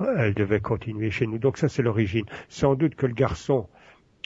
[0.00, 1.38] elle devait continuer chez nous.
[1.38, 2.26] Donc ça, c'est l'origine.
[2.48, 3.68] Sans doute que le garçon,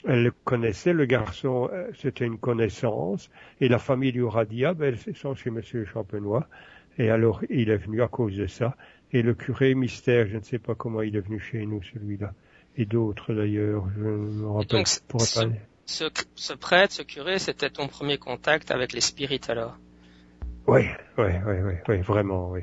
[0.05, 4.65] elle le connaissait, le garçon, euh, c'était une connaissance, et la famille lui aura dit,
[4.65, 6.47] ah ben, sont chez Monsieur Champenois,
[6.97, 8.75] et alors il est venu à cause de ça.
[9.11, 12.33] Et le curé mystère, je ne sais pas comment il est venu chez nous, celui-là.
[12.75, 14.67] Et d'autres d'ailleurs, je me rappelle.
[14.67, 19.77] Donc, ce, ce, prêtre, ce curé, c'était ton premier contact avec les spirites alors?
[20.67, 20.81] Oui,
[21.17, 22.61] oui, oui, oui, oui, vraiment, oui.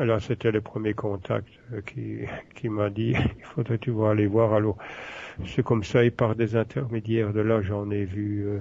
[0.00, 2.20] Alors c'était le premier contact euh, qui,
[2.56, 4.52] qui m'a dit, il faudrait tu vas aller voir?
[4.52, 4.76] Alors
[5.46, 8.60] c'est comme ça, et par des intermédiaires de là, j'en ai vu euh,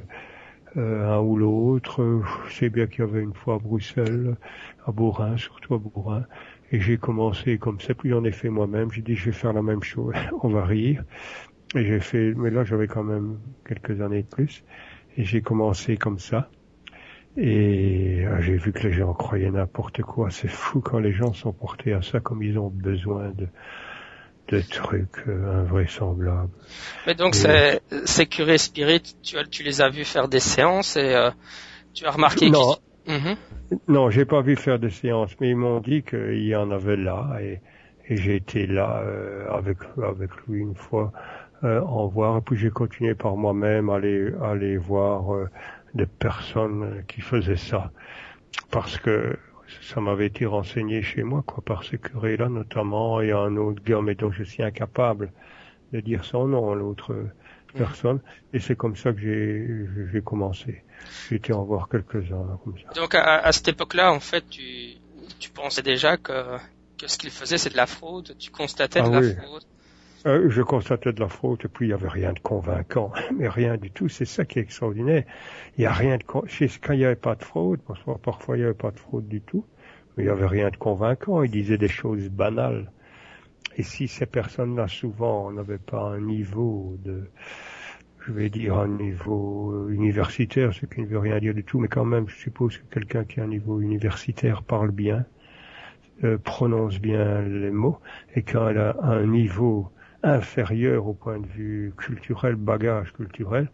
[0.78, 2.22] euh, un ou l'autre.
[2.50, 4.36] Sais bien qu'il y avait une fois à Bruxelles,
[4.86, 6.26] à Bourrin, surtout à Bourrin.
[6.72, 8.92] Et j'ai commencé comme ça, puis j'en ai fait moi-même.
[8.92, 10.14] J'ai dit, je vais faire la même chose.
[10.44, 11.04] On va rire.
[11.76, 14.64] Et j'ai fait, mais là j'avais quand même quelques années de plus.
[15.18, 16.50] Et j'ai commencé comme ça.
[17.36, 20.30] Et euh, j'ai vu que les gens croyaient n'importe quoi.
[20.30, 23.48] C'est fou quand les gens sont portés à ça comme ils ont besoin de,
[24.50, 26.52] de trucs euh, invraisemblables.
[27.08, 31.16] Mais donc c'est c'est curé spirit, tu, tu les as vus faire des séances et
[31.16, 31.32] euh,
[31.96, 32.76] tu as remarqué non,
[33.08, 33.36] mhm.
[33.88, 36.98] non, j'ai pas vu faire des séances, mais ils m'ont dit qu'il y en avait
[36.98, 37.62] là et,
[38.10, 39.04] et j'ai été là
[39.50, 41.12] avec avec lui une fois
[41.64, 45.48] en voir et puis j'ai continué par moi-même à aller à aller voir
[45.94, 47.92] des personnes qui faisaient ça.
[48.72, 49.38] Parce que
[49.82, 54.02] ça m'avait été renseigné chez moi, quoi, par ce curé-là notamment, et un autre gars,
[54.02, 55.32] mais dont je suis incapable
[55.92, 57.16] de dire son nom, l'autre
[57.76, 58.20] personne.
[58.54, 59.68] Et c'est comme ça que j'ai,
[60.12, 60.84] j'ai commencé.
[61.30, 62.94] J'ai été en voir quelques-uns, comme ça.
[63.00, 64.98] Donc, à, à cette époque-là, en fait, tu,
[65.40, 66.58] tu pensais déjà que,
[66.98, 69.64] que ce qu'il faisait, c'est de la fraude, tu constatais de ah la fraude?
[70.26, 73.50] Euh, je constatais de la fraude et puis il y avait rien de convaincant, mais
[73.50, 74.08] rien du tout.
[74.08, 75.24] C'est ça qui est extraordinaire.
[75.78, 77.82] Il y a rien de quand il n'y avait pas de fraude,
[78.22, 79.66] parfois il n'y avait pas de fraude du tout,
[80.16, 81.44] mais il n'y avait rien de convaincant.
[81.44, 82.90] Il disait des choses banales.
[83.76, 87.24] Et si ces personnes-là souvent n'avaient pas un niveau de,
[88.26, 91.90] je vais dire un niveau universitaire, ce qui ne veut rien dire du tout, mais
[91.90, 95.26] quand même, je suppose que quelqu'un qui a un niveau universitaire parle bien,
[96.24, 98.00] euh, prononce bien les mots,
[98.36, 99.92] et quand elle a un niveau
[100.24, 103.70] inférieur au point de vue culturel, bagage culturel,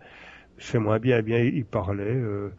[0.57, 1.19] c'est moins bien.
[1.19, 2.49] Eh bien, ils parlaient euh,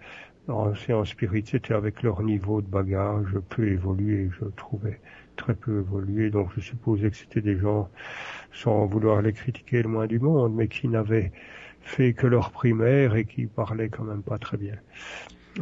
[0.49, 5.01] en séance spirit, c'était avec leur niveau de bagage peu évolué, je trouvais
[5.37, 6.31] très peu évolué.
[6.31, 7.89] Donc, je supposais que c'était des gens,
[8.53, 11.33] sans vouloir les critiquer le moins du monde, mais qui n'avaient
[11.81, 14.77] fait que leur primaire et qui parlaient quand même pas très bien.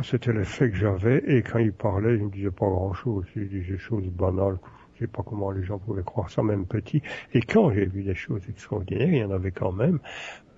[0.03, 3.73] C'était l'effet que j'avais, et quand ils parlaient, ils ne disaient pas grand-chose, ils disaient
[3.73, 4.59] des choses banales
[4.99, 7.03] je sais pas comment les gens pouvaient croire ça, même petit.
[7.33, 10.01] Et quand j'ai vu des choses extraordinaires, il y en avait quand même.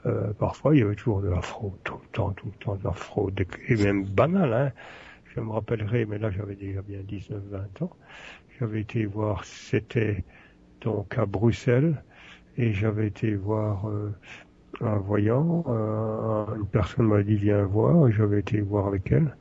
[0.07, 2.77] Euh, parfois, il y avait toujours de la fraude, tout le temps, tout le temps
[2.77, 4.53] de la fraude, et même banale.
[4.55, 4.73] Hein.
[5.35, 7.97] Je me rappellerai, mais là j'avais déjà bien 19-20 ans.
[8.59, 10.25] J'avais été voir, c'était
[10.81, 12.03] donc à Bruxelles,
[12.57, 14.11] et j'avais été voir euh,
[14.81, 15.65] un voyant.
[15.69, 19.37] Euh, une personne m'a dit viens voir, j'avais été voir avec elle,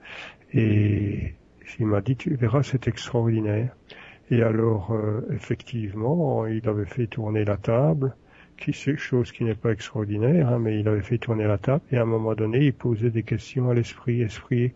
[0.54, 1.36] et
[1.80, 3.76] il m'a dit tu verras, c'est extraordinaire.
[4.32, 8.16] Et alors, euh, effectivement, il avait fait tourner la table,
[8.58, 11.82] qui c'est chose qui n'est pas extraordinaire, hein, mais il avait fait tourner la table,
[11.92, 14.22] et à un moment donné, il posait des questions à l'esprit.
[14.22, 14.74] Esprit,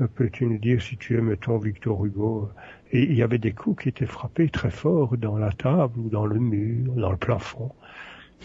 [0.00, 2.50] euh, peux-tu nous dire si tu aimes ton Victor Hugo?
[2.92, 6.10] Et il y avait des coups qui étaient frappés très fort dans la table ou
[6.10, 7.72] dans le mur, dans le plafond,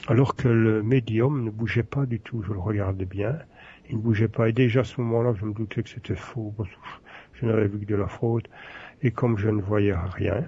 [0.07, 2.43] alors que le médium ne bougeait pas du tout.
[2.43, 3.37] Je le regardais bien,
[3.89, 4.47] il ne bougeait pas.
[4.47, 6.55] Et déjà à ce moment-là, je me doutais que c'était faux.
[7.33, 8.47] Je n'avais vu que de la fraude
[9.01, 10.45] et comme je ne voyais rien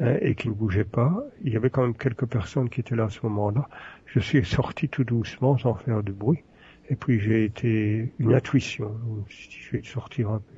[0.00, 2.96] hein, et qu'il ne bougeait pas, il y avait quand même quelques personnes qui étaient
[2.96, 3.68] là à ce moment-là.
[4.06, 6.42] Je suis sorti tout doucement sans faire de bruit.
[6.88, 8.96] Et puis j'ai été une intuition,
[9.28, 10.54] je vais sortir un peu,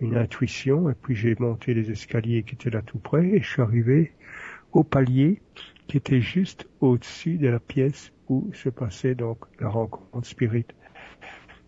[0.00, 3.48] une intuition, et puis j'ai monté les escaliers qui étaient là tout près, et je
[3.48, 4.12] suis arrivé
[4.72, 5.40] au palier
[5.86, 10.66] qui était juste au-dessus de la pièce où se passait donc la rencontre spirit.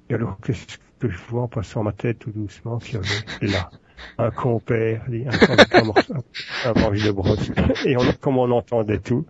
[0.08, 3.52] Et alors qu'est-ce que je vois en passant ma tête tout doucement qu'il y avait
[3.52, 3.70] là?
[4.18, 7.50] Un compère, un, un, de brosse.
[7.84, 9.26] Et on, comme on entendait tout.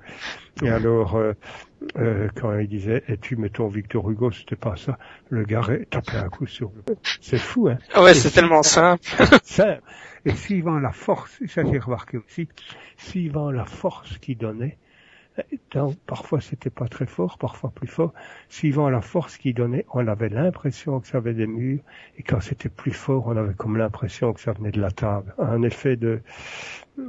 [0.62, 1.32] Et alors, euh,
[1.96, 4.98] euh, quand il disait, et tu mettons Victor Hugo, c'était pas ça,
[5.30, 6.96] le gars tapait un coup sur le...
[7.20, 9.02] C'est fou, hein ah Ouais, c'est tellement simple.
[9.44, 9.82] simple.
[10.26, 12.48] Et suivant la force, ça j'ai remarqué aussi,
[12.98, 14.76] suivant la force qu'il donnait,
[15.72, 18.12] donc, parfois c'était pas très fort, parfois plus fort.
[18.48, 21.80] Suivant la force qu'il donnait, on avait l'impression que ça avait des murs,
[22.18, 25.34] et quand c'était plus fort, on avait comme l'impression que ça venait de la table.
[25.38, 26.22] Un effet de,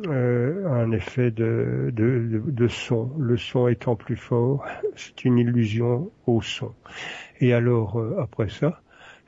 [0.08, 3.12] euh, un effet de, de, de, son.
[3.18, 4.64] Le son étant plus fort,
[4.96, 6.74] c'est une illusion au son.
[7.40, 8.82] Et alors, euh, après ça,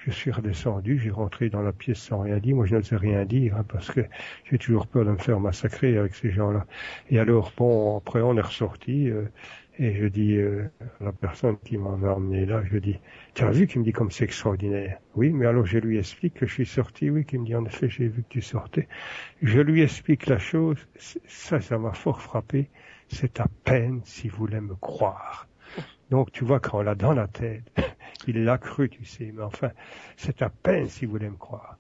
[0.06, 2.56] je suis redescendu, j'ai rentré dans la pièce sans rien dire.
[2.56, 4.02] Moi, je ne sais rien dire hein, parce que
[4.50, 6.66] j'ai toujours peur de me faire massacrer avec ces gens-là.
[7.10, 9.26] Et alors, bon, après, on est ressorti euh,
[9.80, 13.00] et je dis euh, à la personne qui m'avait emmené là, je dis,
[13.34, 15.00] tu as vu qu'il me dit comme c'est extraordinaire?
[15.16, 17.10] Oui, mais alors je lui explique que je suis sorti.
[17.10, 18.88] Oui, qu'il me dit en effet, j'ai vu que tu sortais.
[19.42, 20.78] Je lui explique la chose.
[21.28, 22.70] Ça, ça m'a fort frappé.
[23.08, 25.48] C'est à peine s'il voulait me croire.
[26.14, 27.64] Donc, tu vois, quand on l'a dans la tête,
[28.28, 29.72] il l'a cru, tu sais, mais enfin,
[30.16, 31.80] c'est à peine s'il voulait me croire.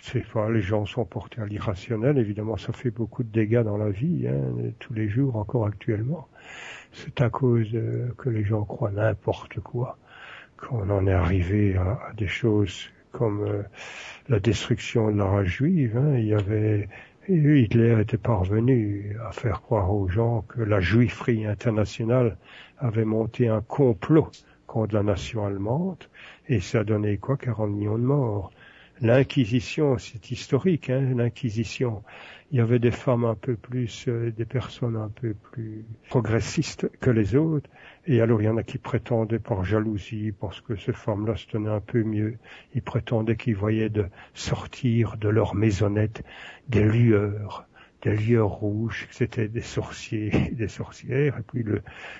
[0.00, 2.18] c'est pas, les gens sont portés à l'irrationnel.
[2.18, 6.26] Évidemment, ça fait beaucoup de dégâts dans la vie, hein, tous les jours, encore actuellement.
[6.94, 7.70] C'est à cause
[8.18, 9.98] que les gens croient n'importe quoi
[10.56, 13.62] qu'on en est arrivé à, des choses comme euh,
[14.28, 15.96] la destruction de la race juive.
[15.96, 16.16] Hein.
[16.18, 16.88] Il y avait
[17.26, 22.36] Hitler était parvenu à faire croire aux gens que la juifferie internationale
[22.78, 24.30] avait monté un complot
[24.66, 26.04] contre la nation allemande
[26.48, 28.52] et ça donné quoi 40 millions de morts.
[29.04, 32.02] L'Inquisition, c'est historique, hein, l'Inquisition.
[32.50, 36.90] Il y avait des femmes un peu plus, euh, des personnes un peu plus progressistes
[37.00, 37.68] que les autres,
[38.06, 41.46] et alors il y en a qui prétendaient par jalousie, parce que ces femmes-là se
[41.48, 42.38] tenaient un peu mieux,
[42.74, 43.92] ils prétendaient qu'ils voyaient
[44.32, 46.24] sortir de leur maisonnette
[46.70, 47.66] des lueurs
[48.04, 51.64] des lieux rouges, c'était des sorciers, des sorcières, et puis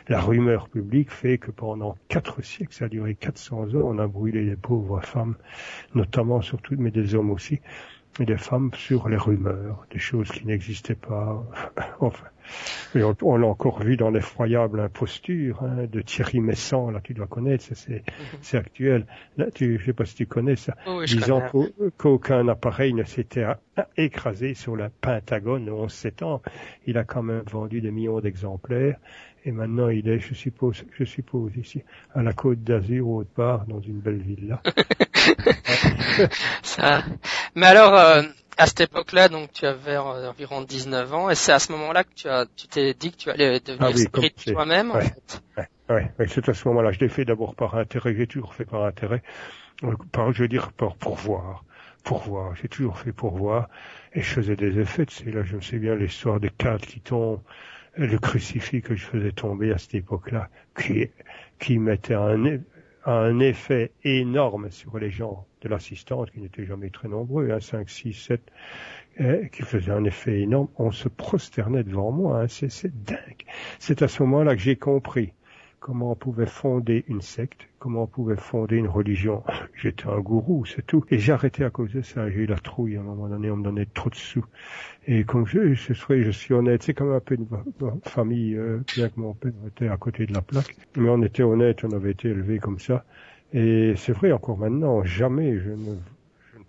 [0.08, 4.06] la rumeur publique fait que pendant quatre siècles, ça a duré 400 ans, on a
[4.06, 5.36] brûlé les pauvres femmes,
[5.94, 7.60] notamment surtout, mais des hommes aussi,
[8.20, 11.44] et des femmes sur les rumeurs, des choses qui n'existaient pas.
[12.00, 12.26] enfin,
[13.22, 17.64] on, l'a encore vu dans l'effroyable imposture hein, de Thierry Messant, là tu dois connaître,
[17.64, 18.04] c'est
[18.40, 18.60] c'est mhm.
[18.60, 19.06] actuel.
[19.36, 21.42] Là, tu, je sais pas si tu connais ça, oh disant
[21.96, 23.46] qu'aucun appareil ne s'était
[23.96, 26.42] écrasé sur le Pentagone en 11 ans.
[26.86, 28.98] Il a quand même vendu des millions d'exemplaires
[29.44, 31.82] et maintenant il est, je suppose, je suppose ici,
[32.14, 34.62] à la Côte d'Azur, au part, dans une belle villa.
[36.62, 37.02] ça.
[37.54, 38.22] Mais alors, euh,
[38.56, 42.14] à cette époque-là, donc tu avais environ 19 ans, et c'est à ce moment-là que
[42.14, 45.42] tu as, tu t'es dit que tu allais devenir ah spirit toi-même, en fait.
[45.88, 46.92] Ouais, ouais, c'est à ce moment-là.
[46.92, 49.22] Je l'ai fait d'abord par intérêt, j'ai toujours fait par intérêt,
[49.82, 51.64] euh, par, je veux dire, par pour voir,
[52.04, 52.54] pour voir.
[52.56, 53.68] J'ai toujours fait pour voir,
[54.12, 55.06] et je faisais des effets.
[55.08, 57.42] C'est là, je me souviens bien l'histoire des cadres qui tombent,
[57.96, 60.48] le crucifix que je faisais tomber à cette époque-là,
[60.78, 61.10] qui,
[61.58, 62.58] qui mettait un,
[63.04, 67.88] un effet énorme sur les gens de l'assistante, qui n'étaient jamais très nombreux, hein, 5,
[67.88, 70.68] 6, 7, qui faisait un effet énorme.
[70.76, 73.44] On se prosternait devant moi, hein, c'est dingue.
[73.78, 75.32] C'est à ce moment-là que j'ai compris
[75.84, 79.42] comment on pouvait fonder une secte, comment on pouvait fonder une religion.
[79.74, 81.04] J'étais un gourou, c'est tout.
[81.10, 82.30] Et arrêté à cause de ça.
[82.30, 84.46] J'ai eu la trouille à un moment donné, on me donnait trop de sous.
[85.06, 87.46] Et comme je, je, je suis honnête, c'est comme un peu une,
[88.04, 90.74] famille, euh, bien que mon père était à côté de la plaque.
[90.96, 93.04] Mais on était honnête, on avait été élevé comme ça.
[93.54, 95.94] Et c'est vrai encore maintenant, jamais je ne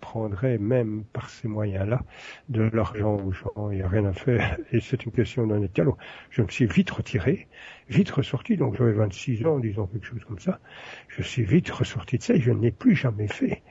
[0.00, 2.04] prendrait même par ces moyens-là
[2.48, 3.70] de l'argent aux gens.
[3.72, 4.56] Il n'y a rien à faire.
[4.72, 5.82] Et c'est une question état.
[5.82, 5.98] Alors,
[6.30, 7.48] je me suis vite retiré,
[7.88, 8.56] vite ressorti.
[8.56, 10.60] Donc, j'avais 26 ans, disons quelque chose comme ça.
[11.08, 13.64] Je suis vite ressorti de ça et je ne l'ai plus jamais fait.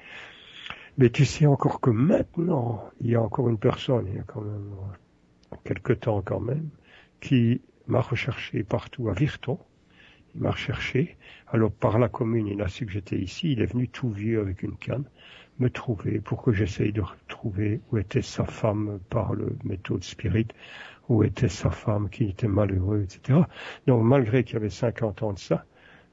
[0.97, 4.23] Mais tu sais encore que maintenant, il y a encore une personne, il y a
[4.23, 4.75] quand même
[5.63, 6.69] quelque temps quand même,
[7.21, 9.57] qui m'a recherché partout à Virton.
[10.35, 11.17] Il m'a recherché.
[11.47, 13.53] Alors par la commune, il a su que j'étais ici.
[13.53, 15.05] Il est venu tout vieux avec une canne
[15.59, 20.47] me trouver pour que j'essaye de retrouver où était sa femme par le méthode spirit,
[21.07, 23.39] où était sa femme qui était malheureux, etc.
[23.87, 25.65] Donc malgré qu'il y avait 50 ans de ça,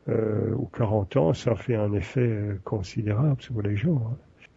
[0.09, 4.03] euh, ou 40 ans, ça fait un effet euh, considérable sur les gens.
[4.05, 4.17] Hein.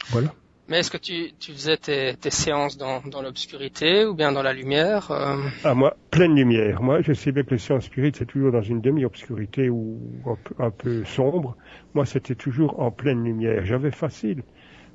[0.09, 0.33] Voilà.
[0.67, 4.41] Mais est-ce que tu, tu faisais tes, tes séances dans, dans l'obscurité ou bien dans
[4.41, 5.37] la lumière euh?
[5.63, 6.81] Ah moi, pleine lumière.
[6.81, 10.65] Moi, je sais bien que les séances spirites, c'est toujours dans une demi-obscurité ou un
[10.65, 11.55] un peu sombre.
[11.93, 13.63] Moi, c'était toujours en pleine lumière.
[13.65, 14.41] J'avais facile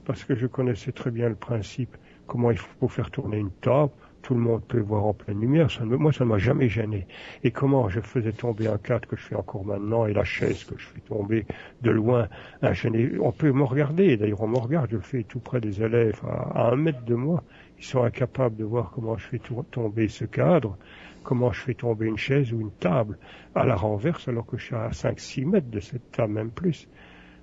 [0.05, 3.93] parce que je connaissais très bien le principe, comment il faut faire tourner une table,
[4.23, 7.07] tout le monde peut voir en pleine lumière, moi ça ne m'a jamais gêné.
[7.43, 10.65] Et comment je faisais tomber un cadre que je fais encore maintenant et la chaise
[10.65, 11.47] que je fais tomber
[11.83, 12.29] de loin,
[12.63, 16.21] on peut me regarder, d'ailleurs on me regarde, je le fais tout près des élèves,
[16.27, 17.43] à, un mètre de moi,
[17.79, 20.77] ils sont incapables de voir comment je fais tomber ce cadre,
[21.23, 23.19] comment je fais tomber une chaise ou une table
[23.55, 26.89] à la renverse alors que je suis à 5-6 mètres de cette table, même plus.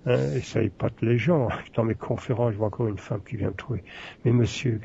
[0.06, 1.50] Hein, et ça épate les gens.
[1.76, 3.84] Dans mes conférences, je vois encore une femme qui vient me trouver.
[4.24, 4.80] Mais monsieur,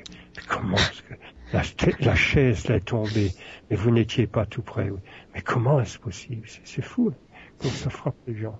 [0.48, 1.14] comment est-ce que
[1.52, 1.62] la,
[2.00, 3.32] la chaise est tombée
[3.70, 4.90] Mais vous n'étiez pas tout près.
[5.34, 6.46] Mais comment est-ce possible?
[6.64, 7.12] C'est fou.
[7.60, 8.58] Ça frappe les gens?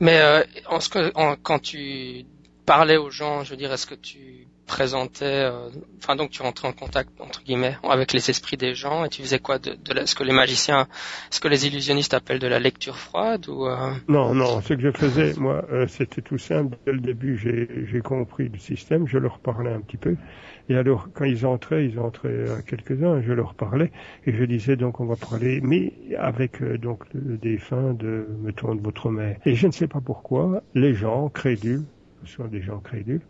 [0.00, 2.24] Mais euh, en ce que, quand tu
[2.66, 6.68] parlais aux gens, je veux dire, est-ce que tu présentais, euh, enfin donc tu rentrais
[6.68, 10.06] en contact entre guillemets avec les esprits des gens et tu faisais quoi de, de
[10.06, 10.88] ce que les magiciens,
[11.30, 13.92] ce que les illusionnistes appellent de la lecture froide ou euh?
[14.08, 16.78] Non, non, ce que je faisais moi, euh, c'était tout simple.
[16.86, 20.16] Dès le début, j'ai compris le système, je leur parlais un petit peu
[20.68, 23.90] et alors quand ils entraient, ils entraient à quelques-uns, je leur parlais
[24.26, 28.80] et je disais donc on va parler, mais avec donc le défunt de mettons de
[28.82, 29.36] votre mère.
[29.44, 31.84] Et je ne sais pas pourquoi les gens crédules,
[32.24, 33.20] ce sont des gens crédules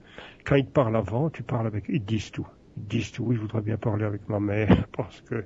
[0.44, 2.46] quand ils te parlent avant, tu parles avec, ils disent tout.
[2.76, 3.32] Ils disent tout.
[3.32, 5.44] Je voudrais bien parler avec ma mère parce que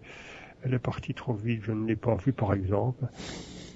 [0.64, 3.06] elle est partie trop vite, je ne l'ai pas vue par exemple.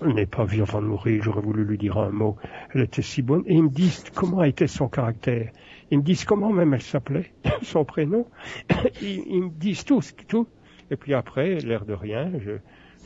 [0.01, 2.37] Elle n'est pas vue avant de mourir, j'aurais voulu lui dire un mot.
[2.75, 3.45] Elle était si bonne.
[3.47, 5.53] Et ils me disent comment était son caractère.
[5.91, 8.27] Ils me disent comment même elle s'appelait, son prénom.
[9.01, 10.49] Ils, ils, me disent tout, tout.
[10.91, 12.53] Et puis après, l'air de rien, je,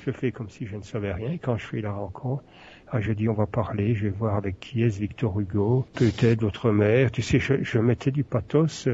[0.06, 1.32] je fais comme si je ne savais rien.
[1.32, 2.44] Et quand je fais la rencontre,
[2.92, 6.38] ah, je dis on va parler, je vais voir avec qui est Victor Hugo, peut-être
[6.38, 7.10] d'autres mères.
[7.10, 8.88] Tu sais, je, mettais du pathos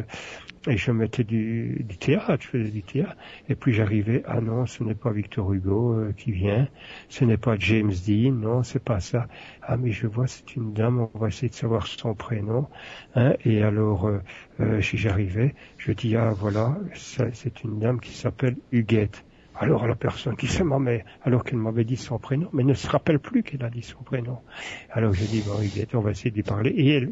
[0.66, 3.16] et je mettais du, du, théâtre, je faisais du théâtre.
[3.50, 6.68] Et puis j'arrivais, ah non, ce n'est pas Victor Hugo euh, qui vient,
[7.10, 9.28] ce n'est pas James Dean, non, c'est pas ça.
[9.60, 12.68] Ah mais je vois, c'est une dame, on va essayer de savoir son prénom.
[13.14, 14.22] Hein, et alors, euh,
[14.60, 19.24] euh, si j'arrivais, je dis, ah voilà, c'est une dame qui s'appelle Huguette.
[19.58, 22.88] Alors la personne qui se m'avait, alors qu'elle m'avait dit son prénom, mais ne se
[22.88, 24.38] rappelle plus qu'elle a dit son prénom.
[24.90, 25.52] Alors je dis, bon,
[25.94, 26.70] on va essayer d'y parler.
[26.70, 27.08] Et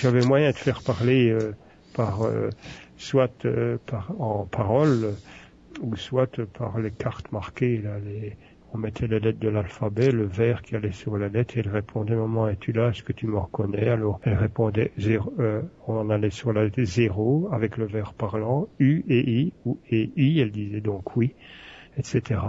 [0.00, 1.54] j'avais moyen de faire parler euh,
[1.94, 2.48] par, euh,
[2.96, 5.14] soit euh, par, en parole,
[5.80, 8.36] ou soit par les cartes marquées, là, les,
[8.74, 11.68] on mettait les lettres de l'alphabet, le vert qui allait sur la lettre, et elle
[11.68, 13.88] répondait, maman, es-tu là, est-ce que tu me reconnais?
[13.88, 19.04] Alors, elle répondait, euh, on allait sur la lettre zéro, avec le vert parlant, U
[19.08, 21.34] et I, ou et I, elle disait donc oui,
[21.98, 22.40] etc.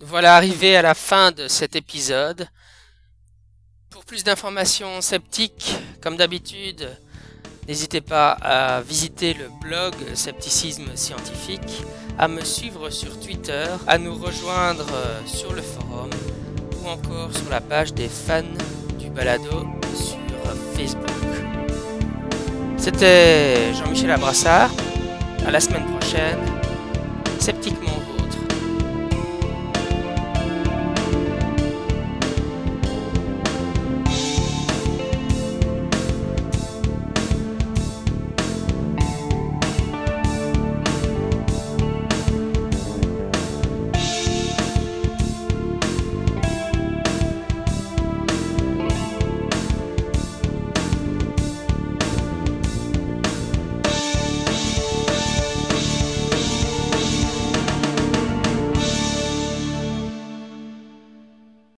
[0.00, 2.48] Voilà arrivé à la fin de cet épisode.
[3.90, 6.86] Pour plus d'informations sceptiques, comme d'habitude,
[7.68, 11.84] N'hésitez pas à visiter le blog Scepticisme Scientifique,
[12.16, 16.10] à me suivre sur Twitter, à nous rejoindre euh, sur le forum
[16.82, 18.42] ou encore sur la page des fans
[18.98, 20.16] du balado sur
[20.76, 21.10] Facebook.
[22.76, 24.70] C'était Jean-Michel Abrassard.
[25.44, 26.38] À la semaine prochaine.
[27.40, 27.98] Sceptiquement